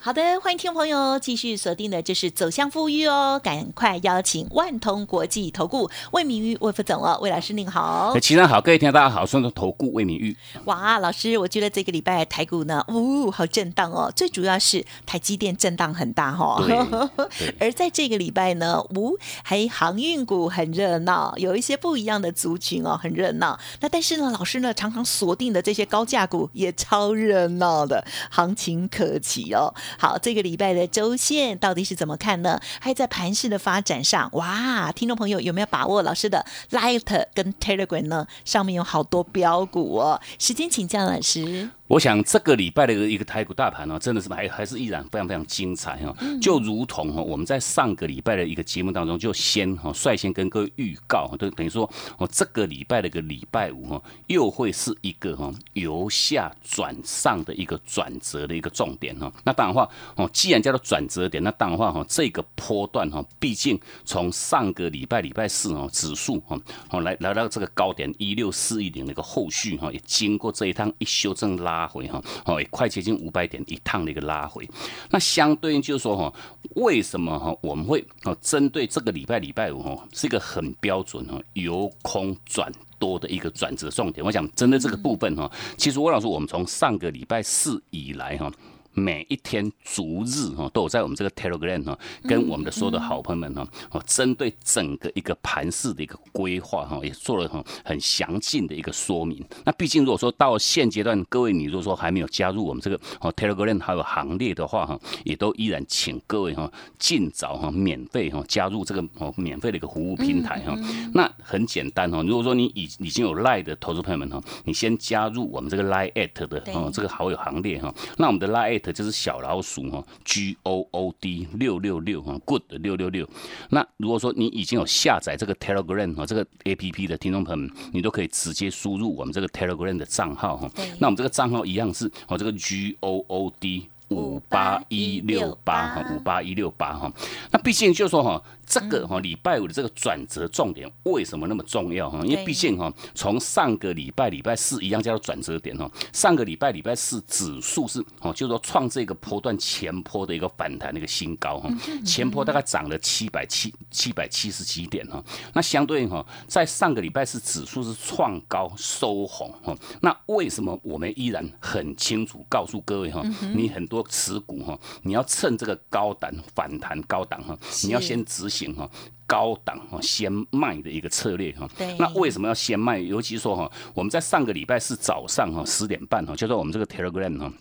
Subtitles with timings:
[0.00, 10.36] 好的，欢迎听众朋友继续锁定的，就是走向富裕哦，赶快邀请万通国际投顾魏明玉魏副总哦，魏老师您好，齐上好，各位听众大家好，双头投顾魏明玉。
[10.66, 16.62] 哇，老师，我觉得这个礼拜台股呢，呜，好震荡哦，最主要是台积电震荡很大哈，
[17.58, 23.58] 而在这个礼拜呢，呜，还航运股很热闹，有一些不一样的族群哦，很热闹。
[23.80, 29.74] 那但是呢，老师呢常常锁定的这些高价股也超热闹的，行情可期哦。
[29.96, 32.60] 好，这个礼拜的周线到底是怎么看呢？
[32.80, 38.26] 还在盘势的发展上，哇，听众朋友有没有把握老师的 Light 跟 Telegram 呢？
[38.44, 40.20] 上面有好多标股哦。
[40.38, 41.70] 时间请教老师。
[41.88, 59.32] 我想这个礼拜的一个台股大盘呢，真的是还还是依然非常非常精彩哈，就如同哈我们在上个礼拜的一个节目当中就先哈率先跟各位预告，就等于说哦这个礼拜的一个礼拜五哈又会是一个哈由下转上的一个转折的一个重点哈。
[59.42, 71.77] 那当然话哦，既然叫做转折点，那当然话哈这个波段哈，毕竟从上个礼拜礼拜四哦指数哈哦来来到这个高点一六四一零的一个后续哈，也经过这一趟一修正拉。
[71.78, 74.68] 拉回哈，哦，快接近五百点一趟的一个拉回，
[75.10, 76.32] 那相对应就是说哈，
[76.74, 84.26] 为什么哈我们会哦针对这个礼拜礼拜五哈是一个很标准哈由空转多的一个转折重点？
[84.26, 88.50] 我想针对这个部分哈，其实我老师我们从上个礼拜四以来哈。
[88.98, 99.44] 每一天逐日哈都有在我们这个 Telegram 哈，跟我们的所有的好朋友们哈，哦，针对整个一个盘市的一个规划哈，也做了很很详尽的一个说明。
[99.64, 110.76] 那毕竟如果说到现阶段，各位你如果说还没有加入我们这个哦 Telegram 还有行列的话哈，也都依然请各位哈尽早哈免费哈加入这个哦免费的一个服务平台哈。
[111.14, 123.28] 那很简单哈，如果说你已已经有 Lie 的投资朋友们哈，你先加入我们这个 Line at 的哦这个好友行列哈，那我们的 Line at 就是小老鼠哈，G O O D 六六六哈，Good 六六六。
[123.70, 130.70] 那如果说你已经有下载这个 Telegram 哈，这个 A P P 的听众朋友们，你都可以直接输入我们这个 Telegram 的账号哈。
[130.98, 137.12] 那我们这个账号一样是哦，这个 G O O D 五八一六八哈，五八一六八哈。
[137.50, 138.42] 那毕竟就是说哈。
[138.68, 142.20] 这个哈礼拜五的这个转折重点为什么那么重要哈？
[142.24, 145.90] 因为毕竟哈，从上个礼拜礼拜四一样叫做转折点哈。
[146.12, 151.70] 上个礼拜礼拜四指数是哦，就是说创这个波段前坡的一个反弹的一个新高哈。
[152.04, 155.24] 前坡大概涨了七百七七百七十几点哈。
[155.54, 159.74] 那相对应哈，在上个礼拜四指数是创高收红哈。
[160.02, 163.22] 那为什么我们依然很清楚告诉各位哈？
[163.54, 168.57] 你很多持股哈，你要趁这个高档反弹高档哈，你要先执行。
[168.74, 168.88] 哈，
[169.26, 171.68] 高档哈先卖的一个策略哈。
[171.98, 172.98] 那为什么要先卖？
[172.98, 177.52] 尤其说哈，我们在上个礼拜是早上哈十点半哈，就说我们这个 Telegram 哈。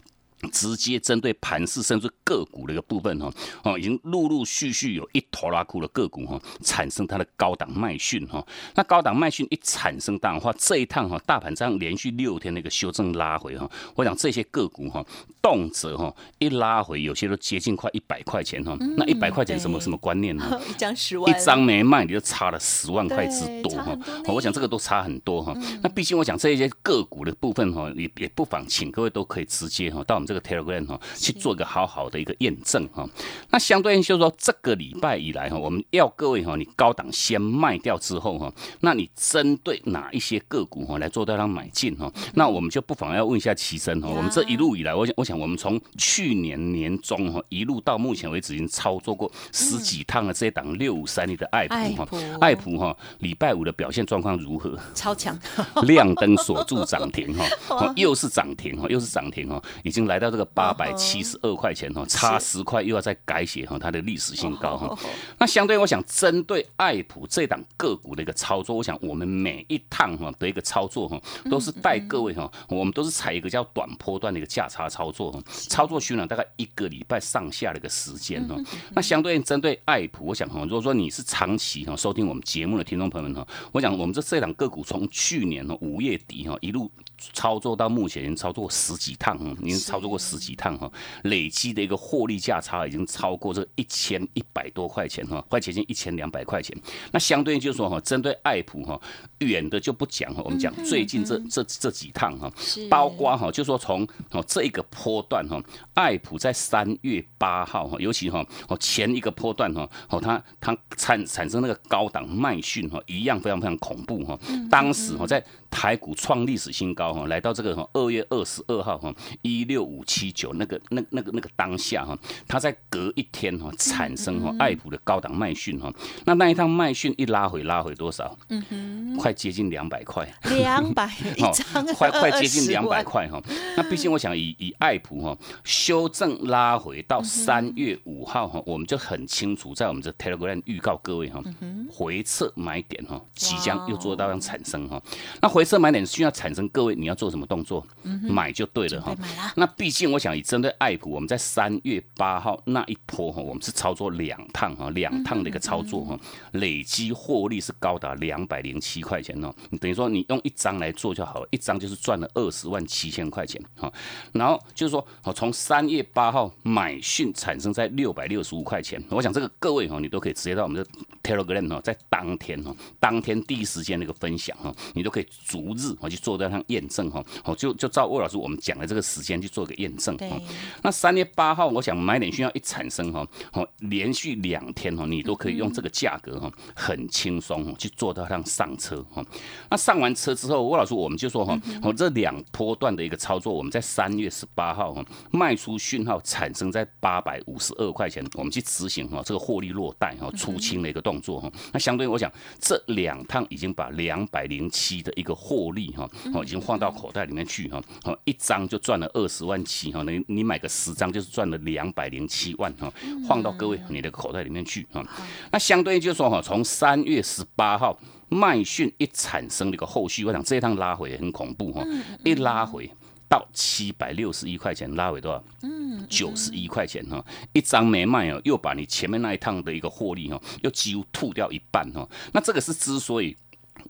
[0.52, 3.32] 直接针对盘市甚至个股的一个部分哈，
[3.64, 8.46] 哦，已经陆陆续续有一坨拉库的个股哈，产生它的高档卖讯哈。
[8.76, 15.04] 那高档卖讯一产生，当然话这一趟哈，大盘这样连续六天的一个修正拉回哈，我想这些个股哈，
[15.42, 18.78] 动辄哈一拉回，有些都接近快一百块钱哈。
[18.96, 20.62] 那一百块钱什么什么观念呢？
[20.70, 23.98] 一张十万，一张没卖你就差了十万块之多哈。
[24.28, 25.52] 我想这个都差很多哈。
[25.82, 30.27] 那毕竟我讲这一些个股的部分哈，也也不妨请各位都可以直接哈到我们。
[30.28, 33.08] 这个 Telegram 哈，去做一个好好的一个验证哈。
[33.50, 42.12] 那相对应就是说，这个礼拜以来哈，我们要各位哈，你高档先卖掉之后哈，那你针对哪一些个股哈来做大量买进哈？
[42.34, 44.10] 那我们就不妨要问一下齐生哈。
[44.10, 50.34] 我们这一路以来，我想我想我们从去年年中哈一路到目前为止，已经操作过十几趟的。
[50.38, 52.08] 这一档六五三一的爱普哈，
[52.42, 54.78] 爱普哈，礼拜五的表现状况如何？
[54.94, 55.40] 超强，
[55.88, 60.17] 亮灯锁住涨停哈， 又是涨停哈，又是涨停哈，已经来。
[60.18, 64.98] 来到这个八百七十二块钱哈，差十块又要再改写哈，它的历史新高哈。
[65.38, 71.22] 那相对我想针对爱普这档个股的一个操作，我想我们每一趟哈的一个操作哈，
[71.52, 78.56] 都是带各位哈，我们都是采一个叫短波段的一个价差操作哈，操作需要大概一个礼拜上下的一个时间哈。
[78.96, 86.90] 那相对针对爱普，我想哈，如果说你是长期哈收听我们节目的听众朋友们哈，我想我们这这档个股从去年哈五月底哈一路
[87.34, 90.07] 操作到目前，已经操作十几趟哈，已经操作。
[90.08, 90.90] 作过十几趟哈，
[91.24, 96.76] 累积的一个获利价差已经超过这一千一百多块钱哈，快接近一千两百块钱。
[97.12, 99.00] 那相对应就是说哈，针对爱普哈，
[99.40, 102.50] 远的就不讲哈，我们讲最近这这这几趟哈，
[102.90, 105.62] 包括哈，就说从哦这一个波段哈，
[105.94, 114.40] 爱普在三月八号哈，尤其哈哦前一个波段哈，哦它它产产生那个高档卖讯哈，一样非常非常恐怖哈，
[114.72, 115.44] 当时哈在。
[115.70, 122.18] 台股创历史新高哈，来到这个哈二月二十二号哈一六五七九那个那那个那个当下哈，
[122.48, 125.94] 它在隔一天哈产生哈爱普的高档卖讯哈，
[126.26, 128.38] 那那一趟卖讯一拉回拉回多少？
[128.50, 130.28] 嗯哼，快接近两百块。
[130.44, 133.42] 两百一张， 快快接近两百块哈。
[133.76, 141.44] 那毕竟我想以以爱普哈修正拉回到三月五号哈，我们就很清楚在我们这 Telegram 预告各位哈，
[141.92, 145.02] 回撤买点哈即将又做到要产生哈，
[145.42, 145.58] 那。
[145.58, 147.84] 回撤买点需要产生，各位你要做什么动作？
[148.30, 149.16] 买就对了哈。
[149.56, 156.20] 那毕竟我想以针对爱普，我们在三月八号那一波哈，我们是操作两趟哈，两趟的一个操作哈，
[156.52, 159.56] 累积获利是高达两百零七块钱哦。
[159.70, 163.90] 你等于说你用一张来做就好了，一张就是赚了二十万七千块钱哈。
[164.34, 170.90] 然后就是说，从三月八号买讯产生在六百六十五块钱，我想这个各位哈，你都可以直接到我们的
[171.28, 175.28] Telegram 哦，在当天哦，当天第一时间那个分享哈，你都可以。
[175.46, 180.40] 逐日哦去做这趟验证哈，哦就就照魏老师我们讲的这个时间去做个验证哈。
[180.82, 189.26] 那三月八号，我想买点讯号一产生哈，哦连续两天哦，你都可以用这个价格哈，很轻松去做到上上车哈。
[189.70, 201.52] 那上完车之后，魏老师我们就说哈，哦这两波段的一个操作，我们在三月十八号哈卖出讯号产生在八百五十二块钱，我们去执行哈这个获利落袋哈出清的一个动作哈。
[201.72, 212.92] 那相对我想这两趟已经把两百零七的一个获利哈，哦，已经放到口袋里面去哈，哦，一张就赚了二十万七哈，你你买个十张就是赚了两百零七万哈，
[213.28, 215.06] 放到各位你的口袋里面去哈。
[215.52, 217.98] 那相对就是说哈，从三月十八号
[218.30, 221.84] 麦讯一产生的一个后续，我想这一趟拉回很恐怖哈，
[222.24, 222.90] 一拉回
[223.30, 225.44] 到七百六十一块钱，拉回多少？
[225.64, 232.08] 嗯，九十一块钱哈，一张没卖哦，又把你前面那一趟的一个获利哈，又几乎吐掉一半哈。
[232.34, 233.36] 那这个是之所以。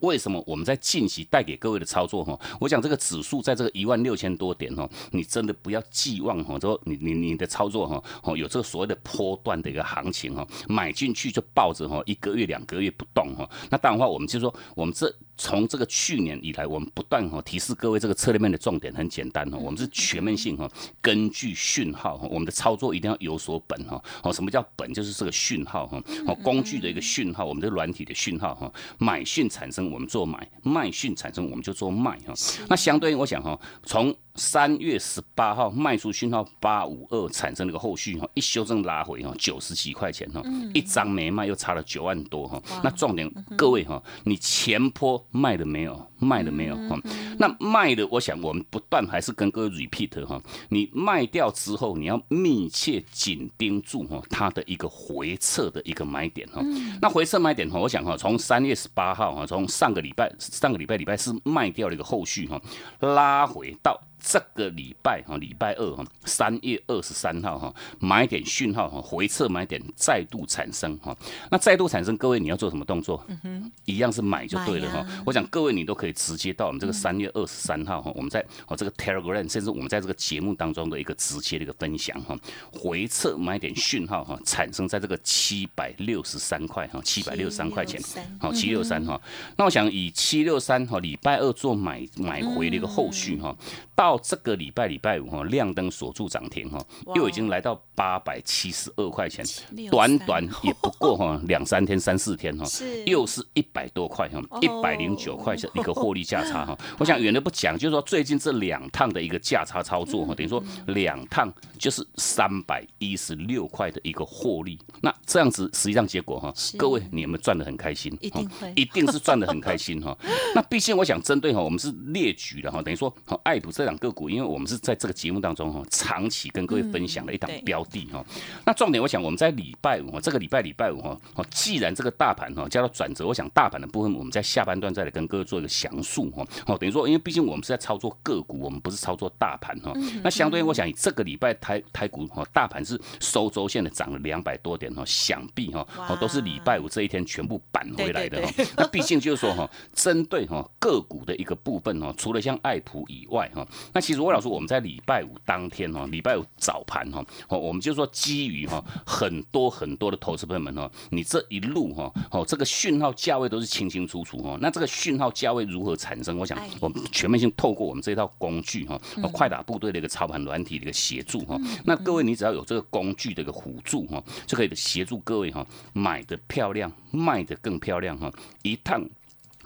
[0.01, 2.37] 为什么我们在近期带给各位的操作哈？
[2.59, 15.11] 我讲这个指数在这个一万六千多点哈，你真的不要寄望哈，说你你你的操作哈，哦有这个所谓的波段的一个行情哈，买进去就抱着哈，一个月两个月不动哈，那当然话我们就说我们这。
[15.37, 20.69] 从这个去年以来，我们不断哈提示各位，这个策略面的重点很简单哈，我们是全面性哈，
[21.01, 24.01] 根据讯号哈，我们的操作一定要有所本哈。
[24.23, 24.91] 哦，什么叫本？
[24.93, 32.33] 就是这个讯号哈，哦，工具的一个讯号，我们的软体的讯号哈，买讯产生我们做买，卖讯产生我们就做卖哈。
[32.67, 40.41] 那相对应，我想哈，从三月十八号卖出讯号八五二产生那个后续哈，一修正拉回哈九十几块钱哈，
[40.73, 42.61] 一张没卖又差了九万多哈。
[42.83, 46.07] 那重点各位哈，你前坡卖了没有？
[46.19, 46.75] 卖了没有？
[46.87, 46.99] 哈，
[47.37, 56.61] 那卖的，我想我们不断还是跟各位 repeat 哈，你卖掉之后，你要密切紧盯住哈它的一个回撤的一个买点哈。
[57.01, 62.59] 那回撤买点哈，我想哈，从三月十八号哈，从上个礼拜上个礼拜礼拜四卖掉了一个后续哈，
[62.99, 63.99] 拉回到。
[64.19, 71.15] 这个礼拜哈，礼拜二哈，三月二十三号哈，买点讯号哈，回撤买点再度产生哈，
[71.51, 73.23] 那再度产生，各位你要做什么动作？
[73.27, 75.05] 嗯哼，一样是买就对了哈。
[75.25, 82.35] 我想各位你都可以直接到我们这个三月二十三号哈，我们在哦这个 Telegram，甚至我们在这个节目当中的一个直接的一个分享哈，
[82.71, 88.01] 回撤买点讯号哈，产生在这个七百六十三块哈，七百六十三块钱，
[88.39, 89.19] 好七六三哈。
[89.55, 93.55] 那我想以七六三哈，礼拜二做买买回的一个后续哈，
[93.95, 94.06] 到。
[94.07, 96.81] 到这个礼拜礼拜五哈，亮灯锁住涨停哈，
[97.13, 99.45] 又已经来到八百七十二块钱，
[99.91, 102.65] 短短 也不过哈两三天三四天哈，
[103.05, 106.77] 又是一百多块哈，一百零九块钱一个获利价差哈。
[106.97, 114.79] 我想远的不讲，就是说最近这两趟的一个价差操作哈，等于说两趟就是三百一十六块的一个获利。
[115.01, 118.17] 那这样子实际上结果哈，各位你有没有赚的很开心？
[118.21, 120.17] 一定会， 一定是赚的很开心哈。
[120.55, 123.96] 那毕竟我想针对哈，我们是列举的哈，等于说爱普这两。
[123.97, 128.23] 个股，因为我们是在这个节目当中哈，长期跟各位分享的一档标的哈。
[128.65, 136.45] 那重点，我想我们在礼拜五，这个礼拜礼拜五哈，哦，既然这个大盘哈，加到转折，我想大盘的部分，我们在下半段再来跟各位做一个详述哈。
[136.65, 139.93] 哦，等于说因为毕竟我们是在操作个股，我们不是操作大盘哈。
[140.23, 148.53] 那相对，我想以这个礼拜台台股哈，大盘是收周线的涨了两百多点哈，想必哈哦都是礼拜五这一天全部扳回来的哈。
[148.75, 166.37] 那毕竟就是说哈，针对哈个股的一个部分哈，除了像爱普以外哈，那其实魏老师我们在礼拜五当天哈，礼拜五早盘哈，哦我们就说基于哈很多很多的投资朋友们哈，你这一路哈哦这个讯号价位都是清清楚楚哈，那这个讯号价位如何产生？
[166.37, 168.99] 我想我们全面性透过我们这套工具哈，
[169.31, 178.31] 快打部队的一个操盘软体的一个协助哈，那各位你只要有这个工具的一个辅助哈，就可以协助各位哈买的漂亮，卖的更漂亮哈，
[178.63, 179.03] 一趟。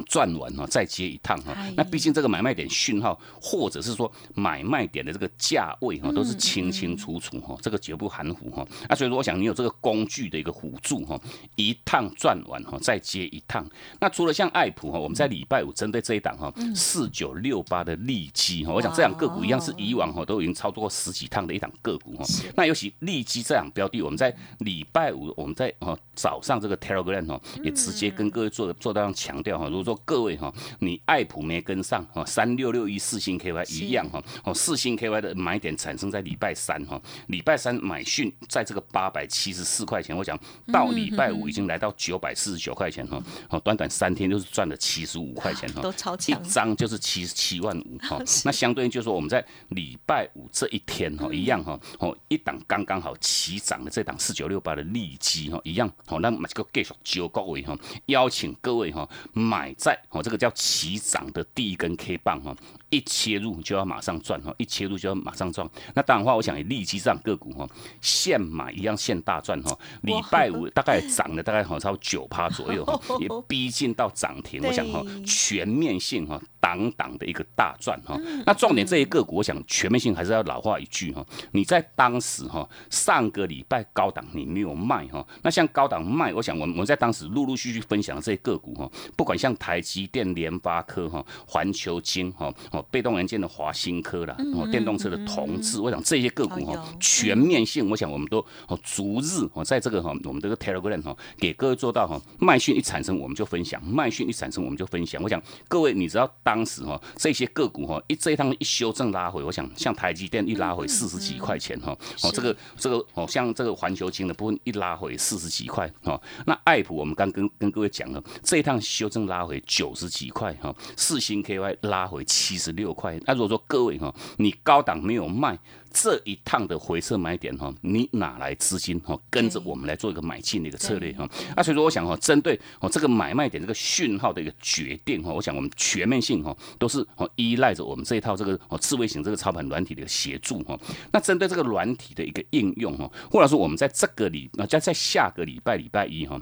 [0.06, 1.56] 转完哈，再接一趟哈。
[1.76, 8.66] 那毕竟这个买卖点讯号，或者是说买卖点的这个价位哈，都是清清楚楚哈，这个绝不含糊哈。
[8.90, 11.20] 那所以说，我想你有这个工具的一个辅助哈，
[11.56, 13.66] 一趟转完哈，再接一趟。
[14.00, 22.26] 那除了像爱普哈，我们在礼拜五针对这一档哈，四九六八的利基哈，我想这两个股一样是以往哈都已经操作过十几趟的一档个股哈。
[22.56, 40.40] 那尤其利基这两标的，我们在礼拜五我们在哈早上这个 Telegram 哈，也直接跟各位做做到强调哈，如果说说各位哈，你爱普没跟上哈，三六六一四星 KY 一样哈，哦四星 KY 的买点产生在礼拜三哈，礼拜三买讯在这个八百七十四块钱，我讲
[40.72, 59.71] 到礼拜五已经来到九百四十九块钱哈，哦短短三天就是赚了七十五块钱哈，都超强，一张就是七十七万五哈， 那相对应就是说我们在礼拜五这一天哈，一样哈，哦一档刚刚好起涨的这档四九六八的利基哈，一样好，那买这个继续九各位哈，邀请各位哈买。
[59.78, 62.56] 在哦，这个叫起涨的第一根 K 棒哈，
[62.92, 65.68] 一切入就要马上赚哈，一切入就要马上赚。
[65.96, 67.68] 那当然话，我想也立即上个股哈，
[68.02, 69.76] 现买一样现大赚哈。
[70.04, 74.62] 礼拜五大概涨了大概好超九趴左右哈， 也逼近到涨停。
[74.64, 76.40] 我想哈，全面性哈。
[76.62, 111.92] 挡挡的一个大赚哈，那重点这些个股，我想全面性还是要老话一句哈，你在当时哈，上个礼拜高档你没有卖哈，那像高档卖，我想我们我们在当时陆陆续续分享的这些个股哈，不管像台积电、联发科哈、环球金哈、哦被动元件的华新科啦，哦电动车的同志，我想这些个股哈，全面性，我想我们都哦逐日哦在这个哈我们这个 Telegram 哈给各位做到哈，卖讯一产生我们就分享，卖讯一产生我们就分享，我想各位你知道当时哈，这些个股哈，一这一趟一修正拉回，我想像台积电一拉回四十几块钱哈，
[112.24, 125.58] 哦，这个这个哦，像这个环球金的部分一拉回四十几块哦，那爱普我们刚跟跟各位讲了，这一趟修正拉回九十几块哈，四星 KY 拉回七十六块，那如果说各位哈，你高档没有卖。
[125.94, 129.20] 这一趟的回撤买点哈，你哪来资金哈？
[129.30, 131.30] 跟着我们来做一个买进的一个策略哈。
[131.54, 140.80] 那所以说，我想哈，针对哦这个买卖点这个讯号的一个决定哈，我想我们全面性哈都是哦依赖着我们这一套这个哦智慧型这个操盘软体的一个协助哈。
[141.12, 146.40] 那针对这个软体的一个应用哈，或者说我们在这个礼那在在下个礼拜礼拜一哈，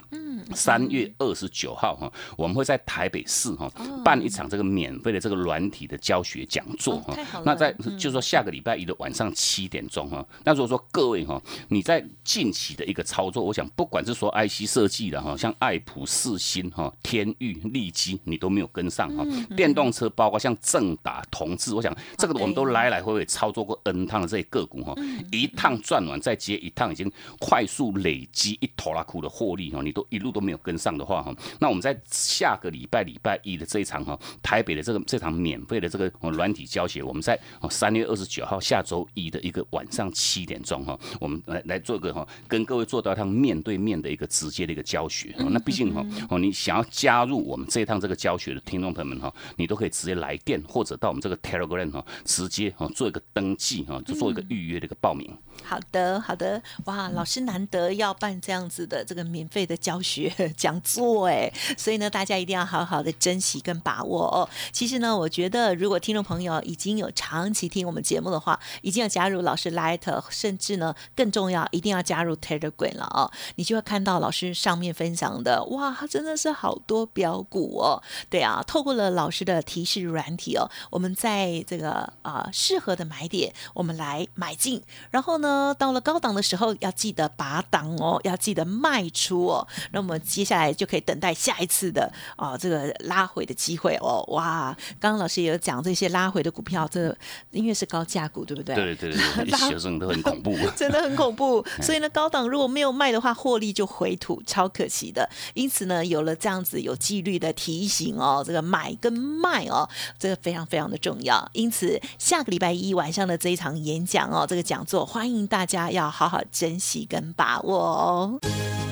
[0.54, 3.72] 三月二十九号哈，我们会在台北市哈
[4.04, 7.18] 办一场这个免费的这个软体的教学讲座哈。
[7.46, 9.30] 那在就是说下个礼拜一的晚上。
[9.40, 19.24] 七点钟哈，那如果说各位哈，你在近期的一个操作，我想不管是说 IC 设计的哈，像爱普、四星哈、天域、利基，你都没有跟上哈。
[19.56, 24.94] 电动车包括像正达、同志，我想这个我们都来来回回操作过 N 趟的这些个股哈，
[25.32, 39.30] 一趟赚完再接一趟，已经快速累积一头拉库的获利哈，你都一路都没有跟上的话哈，那我们在下个礼拜礼拜一的这一场哈，台北的这个这场免费的这个软体教学，我们在三月二十九号下周一。
[39.30, 45.36] 的一个晚上七点钟哈，我们来来做个哈，跟各位做到一趟面对面的一个直接的一个教学。
[45.52, 55.32] 那毕竟哈哦，你想要加入我们这一趟这个教学的听众朋友们哈，你都可以直接来电或者到我们这个 Telegram 哈，直接哈做一个登记哈，就做一个预约的一个报名。
[55.64, 64.50] 好的，好的，哇，老师难得要办这样子的这个免费的教学 讲座哎，所以呢，大家一定要好好的珍惜跟把握哦。
[64.72, 73.30] 其实呢，我觉得如果听众朋友已经有长期听我们节目的话，已经要加入老师 Light，甚至呢更重要，一定要加入 Telegram 了哦。
[73.56, 78.02] 你就会看到老师上面分享的，哇，真的是好多标股哦。
[78.30, 85.49] 对啊，透过了老师的提示软体哦，我们在这个啊适合的买点，我们来买进，然后呢。
[85.50, 89.68] 呢，到了高档的时候要记得拔档哦，要记得卖出哦。
[89.92, 94.24] 那我们接下来就可以等待下一次的啊这个拉回的机会哦。
[94.30, 97.16] 哇，刚刚老师也有讲这些拉回的股票，这
[97.52, 98.76] 因为是高价股，对不对？
[98.76, 101.66] 对对对对， 学生都很恐怖， 真的很恐怖。
[101.82, 105.28] 所以呢，高档如果没有卖的话，获利就回吐，超可惜的。
[105.54, 109.88] 因此呢，有了这样子有纪律的提醒哦，这个买跟卖哦，
[110.18, 111.50] 这个非常非常的重要。
[111.54, 118.40] 因此，下个礼拜一晚上的这一场演讲哦，这个讲座，欢迎大家要好好珍惜跟把握哦。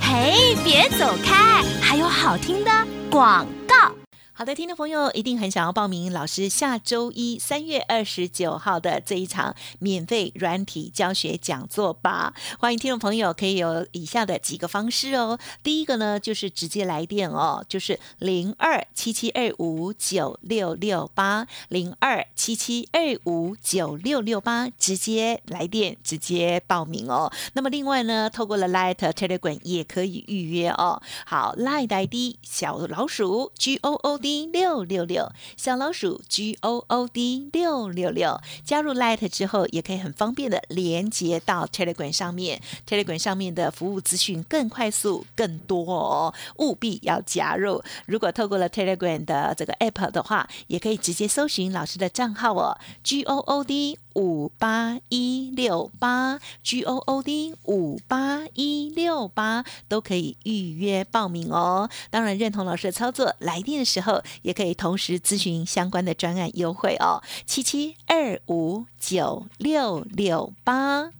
[0.02, 2.72] 嘿，别走开，还有好听的
[3.10, 3.92] 广告。
[4.38, 12.36] 好的，听众朋友一定很想要报名老师下周一三月二十九号的这一场免费软体教学讲座吧？
[12.60, 15.40] 欢迎听众朋友可以有以下的几个方式哦。
[15.64, 27.34] 第一个呢，就是直接来电哦，就是零二七七二五九六六八零二七七二五九六六八，直接来电直接报名哦。
[27.54, 31.02] 那么另外呢，透过了 Light Telegram 也可以预约哦。
[31.26, 34.27] 好，Light ID 小老鼠 G O O D。
[34.52, 42.62] 六六六小老鼠 G O O D 六六六加入 Light 之后，也可以很方便的连接到 Telegram 上面。
[42.88, 47.82] Telegram 上面的服务资讯更快速、更多哦，务必要加入。
[48.06, 61.90] 如果透过了 Telegram 的这个 App 的话，也可以直接搜寻老师的账号哦，G O O D 五八一六八 G O O D 五八一六八都可以预约报名哦。
[62.10, 64.22] 当然，认同老师的操作，来电的时候。
[64.42, 71.12] 也可以同时咨询相关的专案优惠哦，七七二五九六六八。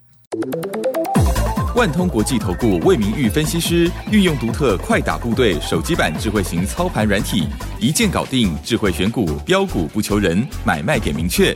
[1.76, 7.44] 万通国际投顾魏明玉分析师运用独特快打部队手机版智慧型操盘软体，
[7.80, 11.56] 一键搞定智慧选股标股不求人，买卖给明确，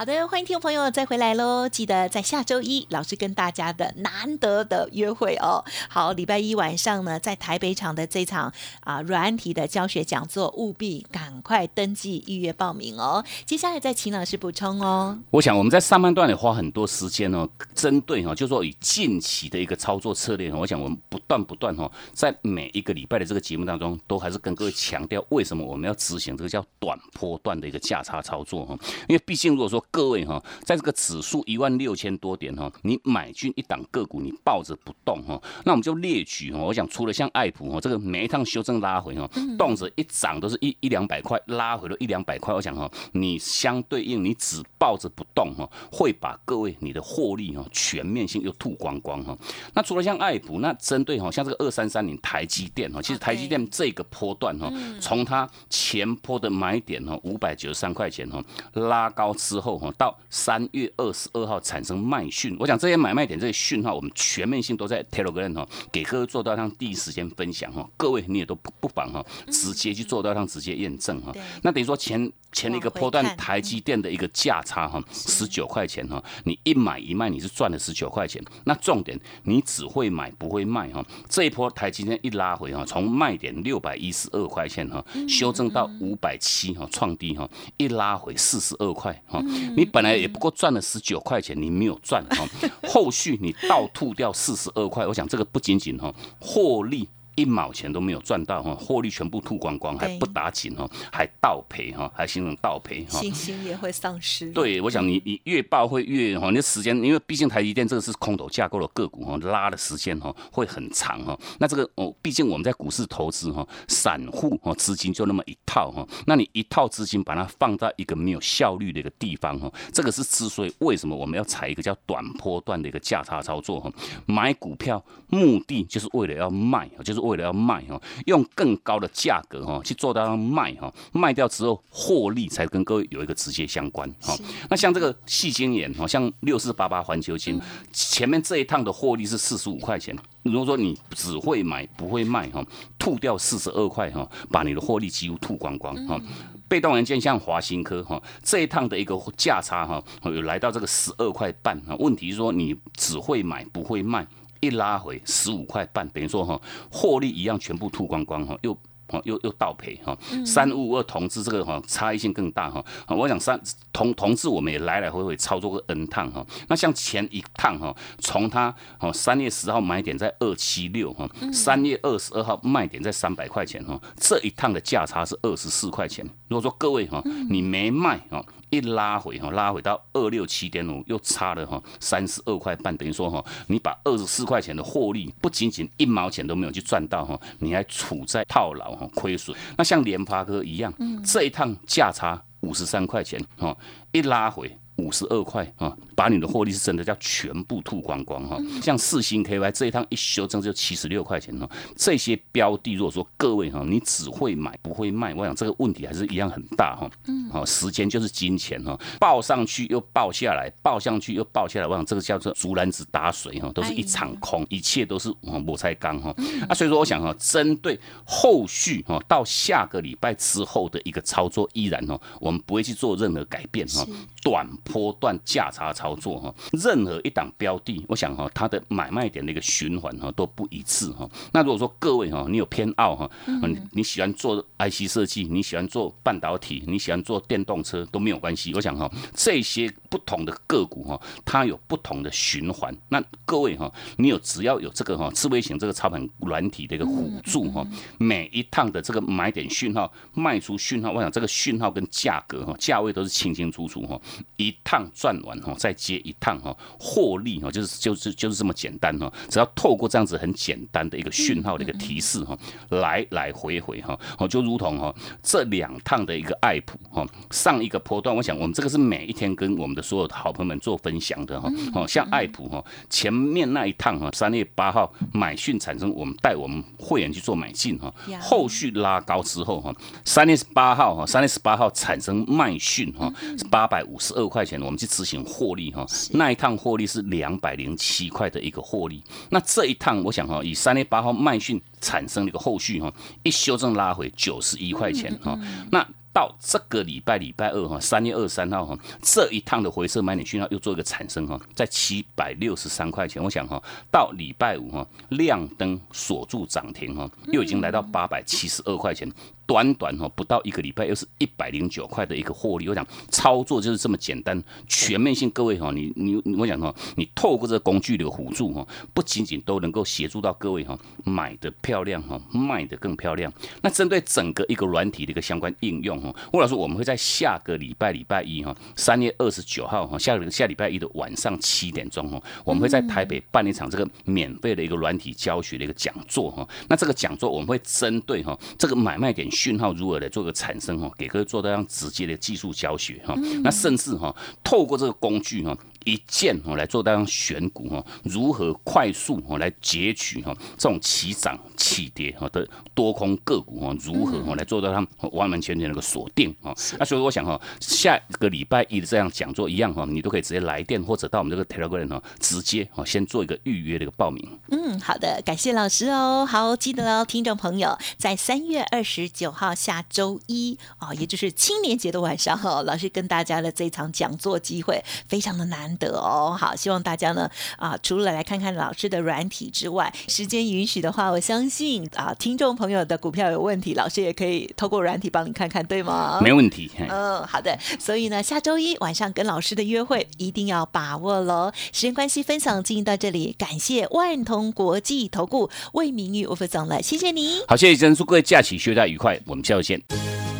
[0.00, 1.68] 好的，欢迎听众朋友再回来喽！
[1.68, 5.62] 记得在下周一，老师跟大家的难得的约会哦。
[5.90, 13.22] 好，礼拜一晚上呢，在台北场的这场啊软体的教学讲座，务必赶快登记预约报名哦。
[13.44, 15.18] 接下来再请老师补充哦。
[15.32, 28.74] 我想我们在上半段也花很多时间哦，针对哈，就说以近期的一个操作策略，我想我们不断不断哈，在每一个礼拜的这个节目当中，都还是跟各位强调，为什么我们要执行这个叫短波段的一个价差操作哈？
[29.06, 36.60] 因为毕竟如果说各位哈，在这个指数一万六千多点哈，你买进一档个股，你抱着不动哈，那我们就列举哈。
[36.60, 39.28] 我想除了像爱普哈，这个每一趟修正拉回哈，
[39.58, 42.54] 动辄一涨都是一一两百块，拉回了一两百块。
[42.54, 49.36] 我想哈，你相对应你只抱着不动哈，会把各位你的获利哈全面性又吐光光哈。
[49.74, 58.40] 那除了像爱普，那针对哈像这个二三三零台积电哈，其实台积电这个波段哈，从它前坡的买点哈五百九十三块钱哈
[58.74, 59.79] 拉高之后。
[59.96, 71.32] 到三月二十二号产生卖讯，我想这些买卖点这些讯号，我们全面性都在 Telegram 哈，给各位做到让第一时间分享哈，各位你也都不不妨哈，直接去做到让直接验证哈。
[71.62, 78.42] 那等于说前前一个波段台积电的一个价差哈，十九块钱哈，你一买一卖你是赚了十九块钱。
[78.64, 89.40] 那重点你只会买不会卖哈，这一波台积电一拉回哈，从卖点六百一十二块钱哈，修正到五百七哈，创低哈，一拉回四十二块哈。
[89.76, 92.44] 你本来也不过赚了十九块钱，你没有赚哈，
[92.88, 97.08] 后续你倒吐掉四十二块，我想这个不仅仅哈获利。
[97.40, 104.50] 一毛钱都没有赚到哈，获利全部吐光光，还不打紧哈，还倒赔哈，还形成倒赔哈，信心也会丧失。
[104.52, 111.38] 对，我想你你越报会越哈，你时间因为毕竟台积电这个是空头架构的个股哈，拉的时间哈会很长哈。
[111.58, 123.90] 那这个哦，毕竟我们在股市投资哈，散户哈资金就那么一套哈，那你一套资金把它放在一个没有效率的一个地方哈，这个是之所以为什么我们要采一个叫短波段的一个价差操作哈，
[124.26, 127.20] 买股票目的就是为了要卖，就是。
[127.20, 134.36] 为了要卖哈，用更高的价格哈去做到要卖哈，卖掉之后获利才跟各位有一个直接相关哈。
[134.68, 137.60] 那像这个细晶眼哈，像六四八八环球金，
[137.92, 140.16] 前面这一趟的获利是四十五块钱。
[140.42, 142.64] 如果说你只会买不会卖哈，
[142.98, 146.18] 吐掉四十二块哈，把你的获利几乎吐光光哈。
[146.66, 151.94] 被动元件像华新科哈，这一趟的一个价差哈，有来到这个十二块半哈。
[151.98, 154.26] 问题是说你只会买不会卖。
[154.60, 158.76] 一拉回十五块半，等于说哈，获利一样全部吐光光哈，又
[159.08, 160.16] 哦，又又倒赔哈。
[160.46, 162.84] 三五五二同志这个哈差异性更大哈。
[163.08, 163.60] 我想三
[163.92, 166.46] 同同志我们也来来回回操作过 N 趟哈。
[166.68, 176.24] 那像前一趟哈，从它哦三月十号买点在二七六哈，三月二十二号卖点在三百块钱哈，这一趟的价差是二十四块钱。
[176.46, 178.44] 如果说各位哈，你没卖哈。
[178.70, 189.56] 一拉回哈，拉回到二六七点五，又差了哈三十二块半，等于说哈，你把二十四块钱的获利，不仅仅一毛钱都没有去赚到哈，你还处在套牢哈，亏损。
[189.76, 190.92] 那像联发科一样，
[191.24, 193.76] 这一趟价差五十三块钱哈，
[194.12, 194.74] 一拉回。
[195.00, 198.58] 五十二块啊，把你的获利是真的叫全部吐光光哈。
[198.82, 201.68] 像四星 KY 这一趟一修正就七十六块钱哈。
[201.96, 207.10] 这些标的，如果说各位哈，你只会买不会卖，我想这个问题还是一样很大哈。
[207.26, 216.34] 嗯，好，时间就是金钱哈，报上去又报下来，报上去又报下来，我想这个叫做竹篮子打水哈，都是一场空，一切都是抹菜缸哈。
[216.68, 224.06] 啊，所以说我想哈，针对后续哈到下个礼拜之后的一个操作，依然哈，我们不会去做任何改变哈，
[224.42, 224.66] 短。
[224.92, 231.28] 波段价差操作哈，任何一档标的，我想哈，它的买卖点的一个循环哈都不一致哈。
[231.52, 238.72] 那如果说各位哈，你有偏好哈，嗯，你喜欢做 IC 设计，你喜欢做半导体，你喜欢做电动车都没有关系。
[238.74, 242.94] 我想哈，这些不同的个股哈，它有不同的循环。
[243.08, 247.86] 那各位哈，你有只要有这个哈，智慧型这个操盘软体的一个辅助哈，
[248.18, 254.20] 每一趟的这个买点讯号、卖出讯号，我想这个讯号跟价格哈、价位都是清清楚楚哈，
[254.56, 254.74] 一。
[254.82, 259.32] 趟赚完哈，再接一趟哈，获利哈，就是就是就是这么简单哈。
[259.48, 271.70] 只要透过这样子很简单的一个讯号的一个提示哈，来来回回哈，哦，就如同哈这两趟的一个爱普哈，上一个波段，我想我们这个是每一天跟我们的所有的好朋友们做分享的哈。
[271.94, 284.80] 哦，像爱普哈，前面那一趟哈，三月八号买讯产生，我们带我们会员去做买进哈，后续拉高之后哈，三月十八号哈，三月十八号产生卖讯哈，是八百五十二块钱。
[284.80, 289.22] 我们去执行获利哈，那一趟获利是两百零七块的一个获利。
[289.50, 295.58] 那这一趟，我想哈，以三月八号卖讯产生的一个后续哈，一修正拉回九十一块钱哈。
[295.90, 303.42] 那到这个礼拜礼拜二哈，三月二十三号哈，这一趟的回撤买点讯号又做一个产生哈，在七百六十三块钱。
[303.42, 309.30] 我想哈，到礼拜五哈，亮灯锁住涨停哈，又已经来到八百七十二块钱。
[309.70, 312.88] 短短哈不到一个礼拜，又是一百零九块的一个获利。
[312.88, 315.48] 我想操作就是这么简单，全面性。
[315.50, 323.52] 各位哈，你你我讲哈，你透过这个工具的辅助哈，不仅仅都能够协助到各位哈，买的漂亮哈，卖的更漂亮。
[323.80, 336.68] 那针对整个一个软体的一个相关应用哈，吴老师我们会在下个礼拜礼拜一哈，三月二十九号哈，下个下礼拜一的晚上七点钟哈，我们会在台北办一场这个免费的一个软体教学的一个讲座哈。
[336.88, 339.48] 那这个讲座我们会针对哈这个买卖点。
[339.62, 341.10] 讯号如何来做个产生哈？
[341.18, 343.34] 给各位做到这样直接的技术教学哈。
[343.62, 345.76] 那甚至哈，透过这个工具哈。
[346.04, 356.74] 一键哦来做这样选股哈，如何快速哦来截取哈这种起涨起跌哈的多空个股哈，如何哦来做到他们完完全全那个锁定哈？
[356.98, 364.58] 那所以我想哈，下个礼拜一的这样讲座一样哈，你都可以直接来电或者到我们这个 Telegram 哦，直接哦先做一个预约的一个报名。
[364.70, 366.46] 嗯，好的，感谢老师哦。
[366.46, 375.89] 好，记得哦，听众朋友，在三月二十九号下周一哦，也就是青年节的晚上哈，老师跟大家的这场讲座机会非常的难。
[375.96, 386.40] 得哦，好，希望大家呢啊，除了来看看老师的软体之外，时间允许的话，我相信啊，听众朋友的股票有问题，老师也可以透过软体帮你看看，对吗？
[386.42, 386.90] 没问题。
[387.08, 387.78] 嗯，好的。
[387.98, 391.72] 所以呢，下周一晚上跟老师的约会一定要把握喽。
[391.92, 397.62] 时间关系，分享进行到这里，感谢万通国际投顾魏明玉吴副总了，谢谢你。
[397.68, 400.00] 好，谢谢珍，祝各位假期休假愉快，我们下周见。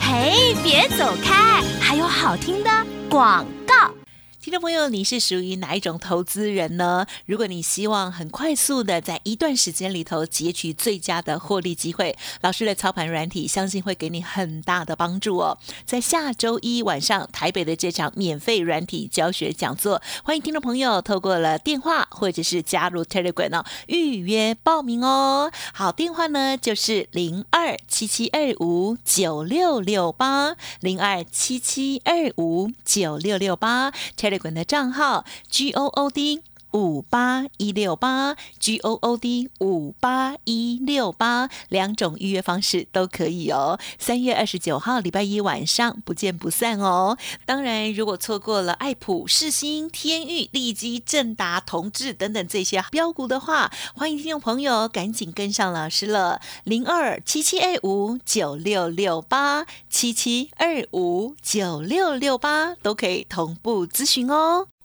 [0.00, 2.70] 嘿，别走开，还有好听的
[3.08, 3.99] 广告。
[4.42, 7.04] 听众朋友，你是属于哪一种投资人呢？
[7.26, 15.58] 如果你希望很快速的在一段时间里头截取最佳的获利机会，老师的操盘软体相信会给你很大的帮助哦。
[15.84, 25.52] 在下周一晚上台北的这场免费软体教学讲座，欢迎听众朋友透过了电话或者是加入 Telegram 哦预约报名哦。
[25.74, 33.92] 好，电话呢就是零二七七二五九六六八零二七七二五九六六八。
[34.30, 43.78] Telegram 的账号 G O O D 五八一六八 G O O D 五八一六八两种预约方式都可以哦。
[43.98, 47.16] 三月二十九号礼拜一晚上不见不散哦。
[47.44, 56.40] 当然，如果错过了爱普、世新、天域、利基、正达、同志等等这些标股的话，欢迎听众朋友赶紧跟上老师了。
[56.64, 64.68] 零二七七 A 五九六六八七七二五九六六八都可以同步咨询哦。